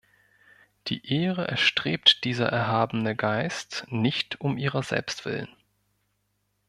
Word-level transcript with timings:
Die 0.87 1.13
Ehre 1.13 1.47
erstrebt 1.47 2.23
dieser 2.23 2.47
erhabene 2.47 3.15
Geist 3.15 3.85
nicht 3.89 4.41
um 4.41 4.57
ihrer 4.57 4.81
selbst 4.81 5.25
willen. 5.25 5.55